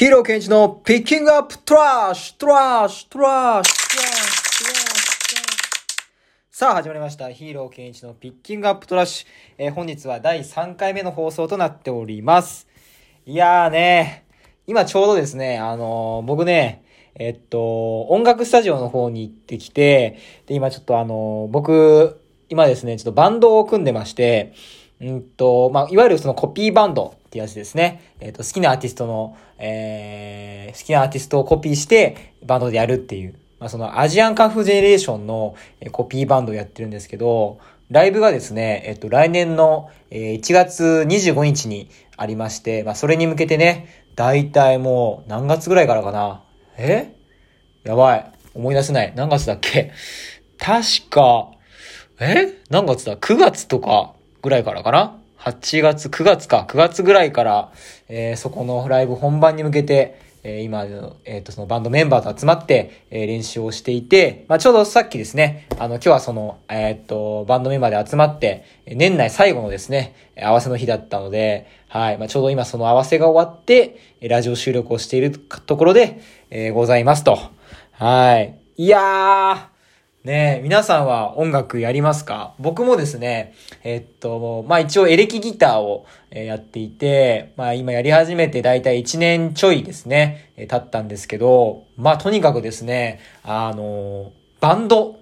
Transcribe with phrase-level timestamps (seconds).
[0.00, 5.38] ヒーローケンイチの Picking Up Trash Trash Trash Trash Trash
[6.50, 7.30] さあ始まりました。
[7.30, 9.28] ヒーローケンイチの Picking Up Trash。
[9.58, 12.66] えー本日は第3回目の放送となっております。
[13.26, 14.24] いやーね、
[14.66, 16.82] 今ちょうどですね、あのー僕ね、
[17.14, 24.54] えっと、音楽スタジオの方に行ってきて、で、今ちょっとあのー僕、今ですね、ちょっとバンドを組んでまして、
[25.02, 28.14] うんと、まあ、いわゆるそのコピーバンドってやつですね。
[28.18, 33.34] えっ、と、好きなアーティストの、えー、好きなアーティストをコピーして、バンドでやるっていう。
[33.60, 35.54] まあ、そのアジアンカンフージェネレーションの
[35.92, 46.42] コピーバンドをやってるんですけど、ライブがですね、えっと、来年の1月25日にありまして、まあ、それに向けてね、だいたいもう何月ぐらいからかな？
[46.78, 47.14] え？
[47.84, 48.32] やばい。
[48.54, 49.12] 思い出せない。
[49.14, 49.92] 何月だっけ？
[50.58, 51.50] 確か、
[52.18, 52.58] え？
[52.70, 55.19] 何月だ ?9 月とかぐらいからかな？
[55.40, 56.66] ?8 月、9月か。
[56.68, 57.72] 9月ぐらいから、
[58.08, 60.86] えーそこのライブ本番に向けて、えー今、
[61.24, 77.38] えっ、と、そのバンドメンバーと集まって、えー練習をしていて、まあ、ちょうどさっきですね、あの、今日はその、えっ、と、バンドメンバーで集まって、年内最後のですね、合わせの日だったので、はい、まあ、ちょうど今その合わせが終わって、えラジオ収録をしているところで、えーございますと。
[77.92, 78.58] はい。
[78.76, 79.79] いやー、
[80.22, 82.52] ねえ、皆さんは音楽やりますか？
[82.58, 95.18] 僕もですね、えっと、まあ一応エレキギターをやっていて、まあ今やり始めてだいたい1年ちょいですね、経ったんですけど、まあとにかくですね、あの、バンド、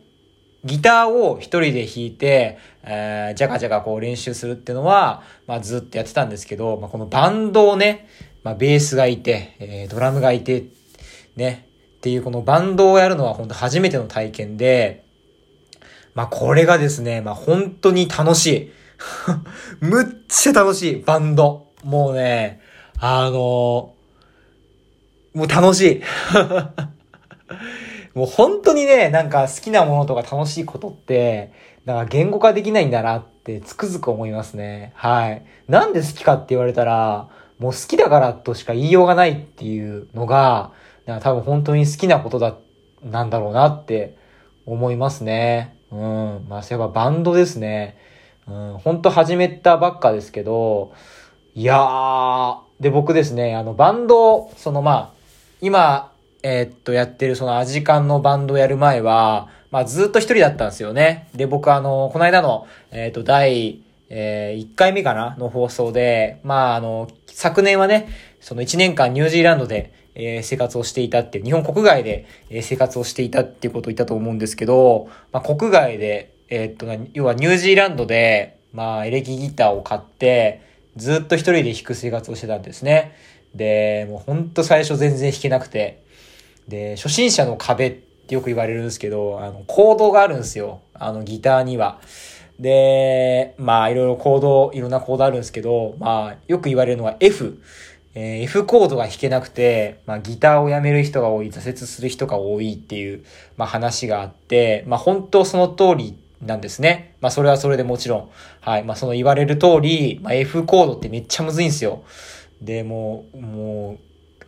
[0.64, 8.08] ギターを一人で弾いて、えー、じゃかじゃかこう練習するっていうのは、まあずっとやってたんですけど、まあこのバンドをね、
[8.42, 10.64] まあベースがいて、えードラムがいて、
[11.36, 11.67] ね、
[11.98, 15.04] っていうこのバンドをやるのは本当初めての体験で、
[16.14, 18.72] まあこれがですね、まあ本当に楽しい。
[19.84, 21.66] むっちゃ楽しい、バンド。
[21.82, 22.60] もうね、
[23.00, 23.94] あの
[25.34, 26.02] もう楽しい。
[28.14, 31.53] もう本当にね、なんか好きなものとか楽しいことって、
[31.84, 34.92] なんか言語化できないんだなってつくづく思いますね。
[34.94, 35.44] はい。
[35.69, 37.28] なんで好きかって言われたら、
[37.59, 40.72] もう好きだからとしか言いようがないっていうのが、
[41.08, 42.54] なんか多分本当に好きなことだ、
[43.02, 44.14] なんだろうなって
[44.66, 45.74] 思いますね。
[45.91, 46.46] うん。
[46.50, 47.96] まあ、そういえばバンドですね。
[48.46, 48.78] うん。
[48.78, 50.92] 本当始めたばっかですけど、
[51.54, 55.10] いやー、で、僕ですね、あの、バンド、そのまあ、
[55.62, 61.30] 今、えーっと、やってるそのアジカンのバンドをやる前は、まあずっと一人だったんですよね。
[61.34, 63.80] で、僕あの、この間の、えーっと、第、
[64.10, 68.08] え1回目かなの放送で、まああの、昨年はね、
[68.41, 80.62] その1年間ニュージーランドで、え生活をしていたっていう、日本国外で、え生活をしていたっていうことを言ったと思うんですけど、まあ国外で、えーっと、要はニュージーランドで、まあエレキギターを買って、
[80.96, 83.14] ずっと一人で弾く生活をしてたんですね。
[83.54, 86.02] で、もうほんと最初全然弾けなくて、
[86.66, 90.80] で、初心者の壁ってよく言われるんですけど、あの、コードがあるんですよ。
[90.94, 92.00] あの、ギターには。
[92.58, 97.60] で、まあ、いろいろコード、いろんなコードあるんですけど、まあ、よく言われるのは F。
[98.20, 103.24] えー F コードが弾けなくて、まあ、ギターをやめる人が多い、挫折する人が多いっていう、
[103.56, 107.14] まあ、話があって、まあ、本当その通りなんですね。
[107.20, 108.30] まあ、それはそれでもちろん。
[108.60, 108.82] はい。
[108.82, 112.02] まあ、その言われる通り、まあ、F コードってめっちゃむずいんですよ。
[112.60, 113.98] で、もう、もう、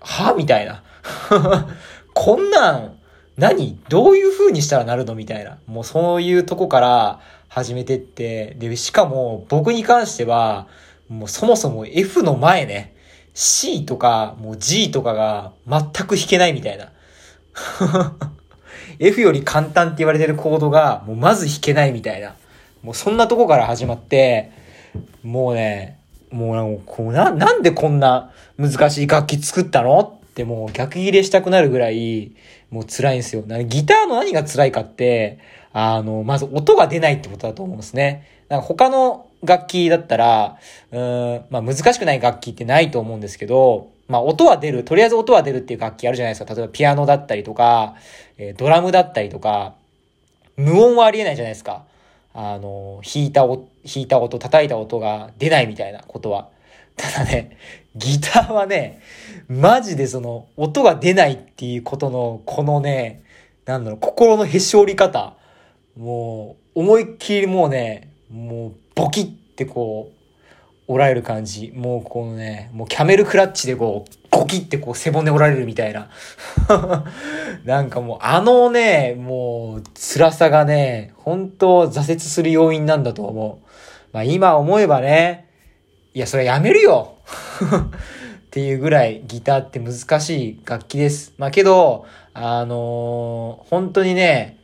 [0.00, 0.82] はみたいな。
[2.12, 2.98] こんなん、
[3.37, 3.78] 何？
[3.88, 5.14] どういう風にしたらなるの？
[5.14, 5.58] みたいな。
[5.66, 10.66] もうそういうとこから始めてって、で、しかも僕に関しては、
[11.08, 12.94] もうそもそも F の前ね、
[13.43, 16.93] C とか、もう G とかが全く弾けないみたいな。
[19.01, 22.34] F より簡単って言われてるコードが、もうまず弾けないみたいな。
[22.83, 24.53] もうそんなとこから始まって、
[25.23, 25.99] もうね、
[26.31, 32.33] もうなんかこうな、なんでこんな難しい楽器作ったのってもう逆ギレしたくなるぐらい、
[32.69, 33.43] もう辛いんですよ。
[33.43, 35.39] ギターの何が辛いかって、
[35.73, 38.27] あの、まず音が出ないってことだと思うんですね。
[38.50, 40.59] なんか他の楽器だったら、
[40.93, 46.55] うん、まあ難しくない楽器ってないと思うんですけど、まあ音は出る、とりあえず音は出るっていう楽器あるじゃないですか。
[46.55, 47.94] 例えばピアノだったりとか、
[48.38, 49.75] えードラムだったりとか、
[50.56, 51.85] 無音はありえないじゃないですか。
[52.32, 56.49] あの、弾いた音、弾いた音、叩いた音が出ないみたいなことは。
[56.97, 57.56] ただね、
[57.97, 59.00] ギターはね、
[59.49, 63.23] マジでその、音が出ないっていうことの、このね、
[63.64, 65.35] なんだろう、心のへし折り方。
[65.97, 69.32] もう、思いっきりもうね、もう、ボキッ
[69.65, 70.11] ってこ
[70.89, 71.73] う、折られる感じ。
[71.77, 76.11] もうこのね、もうキャメルクラッチでこう、ゴキってこう背骨折られるみたいな。
[77.65, 83.69] なんかもうあのね、もう辛さがね、本当挫折する要因なんだと思う。
[84.12, 85.47] まあ今思えばね、
[86.15, 87.17] いやそれやめるよ。
[88.47, 91.35] っていうぐらいギターって難しい楽器です。
[91.39, 94.59] まあけど、あのー、本当にね、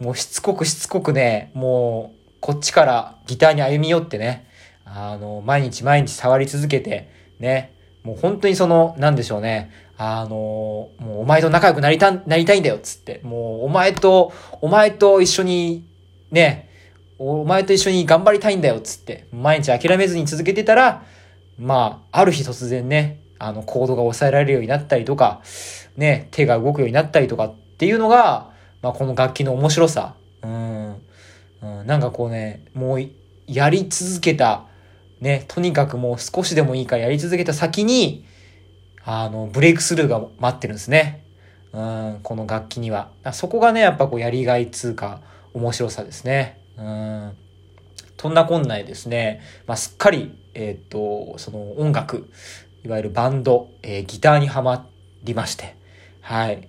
[0.00, 4.46] もうしつこくしつこくね、もうこっちからギターに歩み寄ってね、
[4.84, 13.20] あの、毎日毎日触り続けて、ね、もう本当にその、なんでしょうね、あの、もうお前と仲良くなりた、なりたいんだよ、つって。
[13.24, 15.84] もうお前と、お前と一緒に、
[16.30, 16.68] ね、
[17.18, 19.26] お前と一緒に頑張りたいんだよ、つって。
[19.32, 21.04] 毎日諦めずに続けてたら、
[21.58, 25.42] まあ、ある日突然ね、あの、コードが抑えられるようになったりとか、
[25.96, 28.50] ね、手が動くようになったりとかっていうのが、
[28.82, 30.14] まあ、この楽器の面白さ。
[30.42, 31.02] うん。
[31.62, 33.08] うん、なんかこうね、もう、
[33.46, 34.66] やり続けた、
[35.20, 38.24] ね、とにかくもう少しでもいいからやり続けた先に、
[39.04, 41.24] あの、ブレイクスルーが待ってるんですね。
[41.72, 43.10] うん、この楽器には。
[43.32, 45.22] そこがね、やっぱこう、やりがいつうか、
[45.54, 46.60] 面白さですね。
[46.76, 47.32] うん。
[48.20, 52.30] そんなこんなでですね、まあ、すっかり、えー、っと、その音楽、
[52.84, 54.86] いわゆるバンド、えー、ギターにはま
[55.22, 55.76] りまして、
[56.20, 56.68] はい。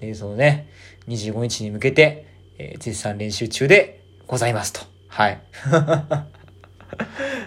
[0.00, 0.68] で、そのね、
[1.08, 2.26] 25日に向けて、
[2.58, 4.80] えー、絶賛練習中でございますと。
[5.08, 5.40] はい。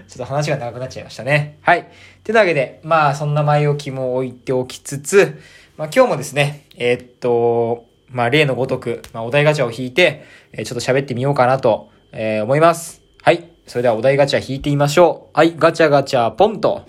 [0.08, 1.60] ちょっと話が長くなっちゃいましたね。
[1.62, 1.90] はい。
[2.24, 5.40] てなわけで、まあ、そんな前置きも置いておきつつ、
[5.78, 13.02] まあ、今日もですね、えー、っと、まあ、例のごとく、まあ、お題ガチャを引いて、えー、ちょっと喋ってみようかなと、えー、思います。
[13.22, 13.52] はい。
[13.68, 15.38] それではお題ガチャ引いてみましょう。
[15.38, 15.56] はい。
[15.58, 16.86] ガチャガチャポンと。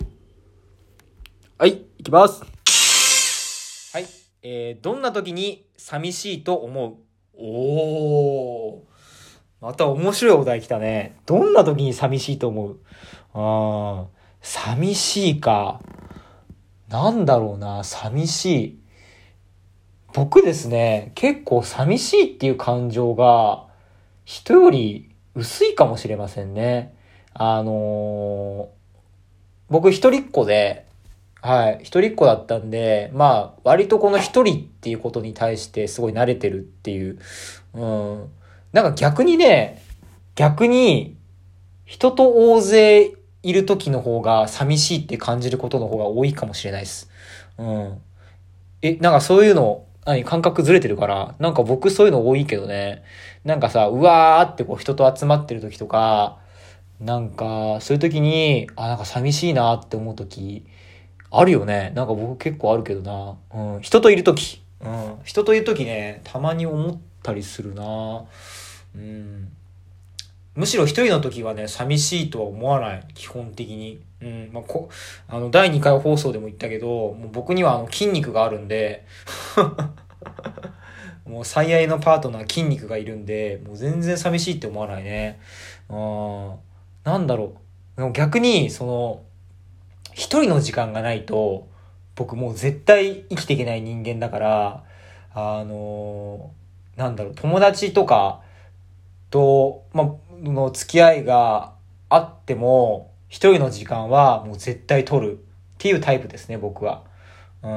[1.57, 1.81] はい。
[1.97, 2.41] いきます。
[3.93, 4.05] はい。
[4.43, 6.95] えー、どんな時に寂しいと思う？
[7.37, 8.18] おー。
[9.61, 11.17] また面白いお題来たね。
[11.25, 12.79] どんな時に寂しいと思う？
[13.33, 14.07] ああ、
[14.41, 15.81] 寂しいか。
[16.89, 18.79] なんだろうな、寂しい。
[20.13, 23.67] 僕ですね、結構寂しいっていう感情が
[24.25, 26.95] 人より薄いかもしれませんね。
[27.33, 28.67] あのー、
[29.69, 30.87] 僕一人っ子で、
[31.41, 37.19] はい、一人っ子だったんで、まあ、割とこの一人っていうことに対してすごい慣れてるっていう、
[37.75, 38.29] うん、
[38.71, 39.81] なんか逆にね、
[40.35, 41.17] 逆に、
[41.85, 47.09] 人と大勢いる時の方が寂しいって感じることの方が多いかもしれないです。
[47.57, 48.01] うん。
[48.81, 53.03] え、なんかそういうの、何、感覚ずれてるから、なんか僕そういうの多いけどね。
[53.43, 56.37] なんかさ、うわーってこう人と集まってる時とか、
[56.99, 60.65] なんか、そういう時に、あ、なんか寂しいなって思う時、
[61.31, 61.91] あるよね。
[61.95, 63.37] なんか僕結構あるけどな。
[63.75, 63.81] うん。
[63.81, 64.61] 人といる時。
[64.81, 65.19] うん。
[65.23, 68.25] 人といる時ね、たまに思ったりするな。
[68.95, 69.51] うん。
[70.55, 73.07] むしろ一人の時はね、寂しいとは思わない。
[73.13, 74.01] 基本的に。
[74.21, 74.49] うん。
[74.51, 74.89] まあ、こ、
[75.27, 79.05] あの、第2回放送でも言ったけど、もう僕にはあの筋肉があるんで
[81.25, 85.39] もう最愛のパートナー筋肉がいるんで、もう全然寂しいって思わないね。
[85.87, 86.53] うん。
[87.03, 87.53] なんだろ
[87.95, 87.97] う。
[87.97, 89.21] でも逆に、その、
[90.13, 91.67] 一人の時間がないと、
[92.15, 94.83] 僕もう絶対生きていけない人間だから、
[95.33, 98.41] あのー、なんだろう、友達とか、
[99.29, 101.73] と、まの付き合いが
[102.09, 105.37] あっても、一人の時間はもう絶対取るっ
[105.77, 107.03] ていうタイプですね、僕は。
[107.61, 107.69] うん。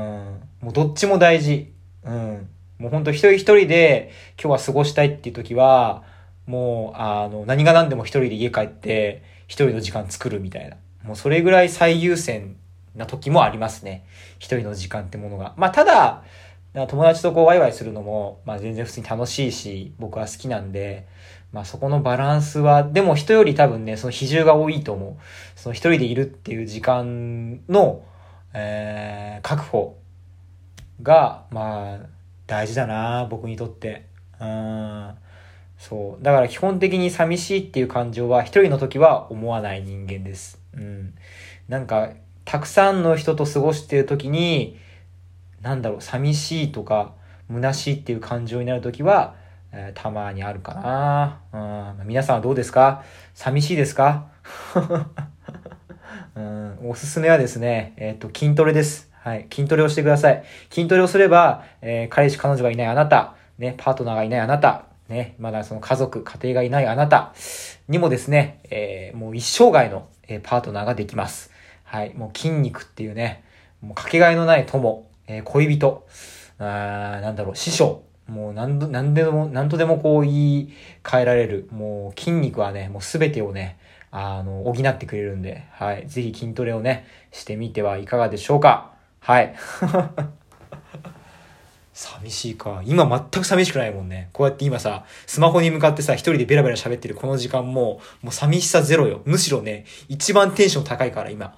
[0.60, 1.72] もうどっちも大事。
[2.04, 2.48] うん。
[2.78, 4.10] もうほんと一人一人で
[4.42, 6.04] 今日は過ごしたいっていう時は、
[6.46, 10.76] もう、あの、何が何でも一人で家帰って、一人の時間作るみたいな。
[11.04, 12.56] もうそれぐらい最優先
[12.96, 14.04] な時もありますね。
[14.38, 15.54] 一人の時間ってものが。
[15.56, 16.22] まあ、ただ、
[16.74, 21.06] 友達とこうワイワイするのも、まあ全然普通に楽しいし、僕は好きなんで、
[21.52, 25.16] まあそこのバランスは、でも人より多分ね、その比重が多いと思う。
[25.54, 28.02] その一人でいるっていう時間の、
[28.54, 29.98] えー、確保
[31.02, 32.06] が、まあ、
[32.46, 34.06] 大事だな僕にとって。
[34.40, 35.14] うん。
[35.78, 36.24] そう。
[36.24, 40.60] だから基本的に寂しいっていう感情は一人の時は思わない人間です。
[40.74, 41.14] うん。
[41.68, 42.10] なんか、
[42.44, 44.78] たくさんの人と過ごしてる時に、
[45.60, 47.14] なんだろう、寂しいとか、
[47.48, 49.36] 虚しいっていう感情になる時は、
[49.72, 51.96] えー、たまにあるかな。
[51.98, 53.02] うん、皆さんはどうですか？
[53.34, 54.26] 寂しいですか？
[56.36, 59.10] うん、おすすめはですね、えっ、ー、と、筋トレです。
[59.20, 59.46] はい。
[59.52, 60.42] 筋トレをしてください。
[60.70, 67.32] 筋トレをすれば、えー、彼氏、彼女がいないあなた、ね、パートナーがいないあなた、ね、まだその家族、家庭がいないあなた
[67.88, 71.50] にもですね、えー、もう一生涯の、えー、パートナーができます。
[71.84, 72.14] はい。
[72.14, 73.44] もう筋肉っていうね、
[73.80, 76.06] もうかけがえのない友、えー、恋人、
[76.58, 76.64] あ
[77.22, 78.02] なんだろう、師匠、
[78.32, 80.72] もう何度、何でも、何とでもこう言い
[81.04, 81.68] 換えられる。
[81.70, 83.78] もう筋肉はね、もうすべてをね、
[84.10, 86.06] あの、補ってくれるんで、はい。
[86.06, 88.92] ぜひ筋トレをね、してみてはいかがでしょうか。
[89.20, 89.54] はい。
[91.92, 92.82] 寂しいか。
[92.86, 94.30] 今全く寂しくないもんね。
[94.32, 99.20] こうやって今さ、スマホに向かってさ、一人でベラベラ喋ってるこの時間も、もう寂しさゼロよ。
[99.26, 101.54] むしろね、一番テンション高いから今。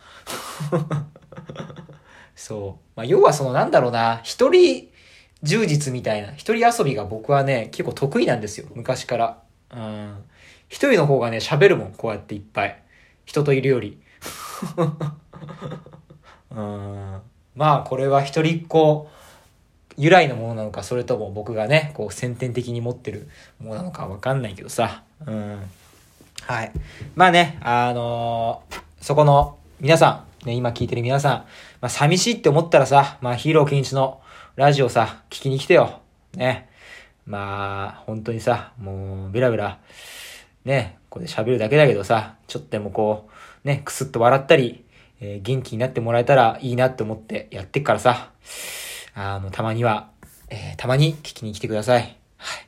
[2.35, 2.85] そう。
[2.97, 4.89] まあ、要はそのなんだろうな、一人
[5.45, 8.67] 充実みたいな、一人遊びが僕はね、結構得意なんですよ。
[8.75, 9.39] 昔から。
[9.73, 10.25] うん。
[10.69, 12.83] 一人の方がね、喋るもん、こうやっていっぱい。
[13.25, 14.01] 人といるより。
[16.51, 17.21] うん。
[17.55, 19.09] まあ、これは一人っ子
[19.97, 23.29] 由来のものなのか、それとも僕がね、こう先天的に持ってる
[23.61, 25.05] ものなのかわかんないけどさ。
[25.25, 25.71] うん。
[26.43, 26.73] はい。
[27.15, 31.45] まあね、あのーそこの皆さん、ね、今聞いてる皆さん、ま
[31.83, 34.23] あ寂しいって思ったらさ、まあヒーローケンイチの
[34.57, 36.01] ラジオさ、聞きに来てよ。
[36.37, 36.69] ね。
[37.27, 39.81] まあ、本当にさ、もう、ベラベラ、
[40.65, 43.29] ね、これで喋るだけだけどさ、ちょっとでもこ
[43.65, 44.85] う、ね、くすっと笑ったり、
[45.21, 48.31] えー元気になってもらえたらいいなって思ってやってっからさ、
[49.15, 50.11] あの、たまには、
[50.51, 52.17] えーたまに聞きに来てください。
[52.37, 52.67] はい。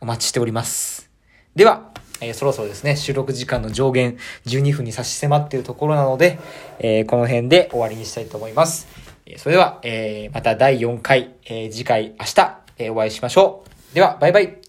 [0.00, 1.10] お待ちしております。
[1.54, 1.90] では、
[2.22, 4.16] えーそろそろですね、収録時間の上限
[4.46, 6.38] 12分に差し迫っているところなので、
[6.78, 9.07] えーこの辺で終わりにしたいと思います。
[9.36, 13.94] それでは、えーまた第4回、えー次回明日、えーお会いしましょう。
[13.94, 14.67] では、バイバイ。